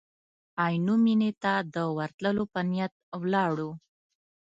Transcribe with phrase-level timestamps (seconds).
[0.63, 3.69] عینو مېنې ته د ورتلو په نیت ولاړو.